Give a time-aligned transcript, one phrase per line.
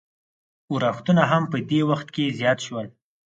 [0.71, 2.87] اورښتونه هم په دې وخت کې زیات شول.